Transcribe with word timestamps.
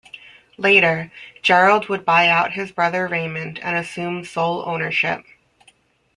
Later, 0.57 1.11
Gerald 1.43 1.87
would 1.87 2.05
buy 2.05 2.27
out 2.27 2.53
his 2.53 2.71
brother 2.71 3.05
Raymond 3.07 3.59
and 3.59 3.77
assume 3.77 4.25
sole 4.25 4.63
ownership. 4.67 5.23